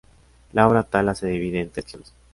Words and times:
La 0.53 0.67
obra 0.67 0.81
"Tala" 0.81 1.13
se 1.13 1.27
divide 1.27 1.61
en 1.61 1.69
trece 1.69 1.89
secciones. 1.91 2.13